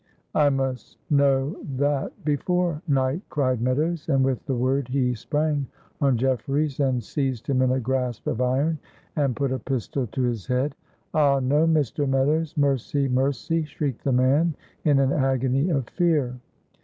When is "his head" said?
10.23-10.73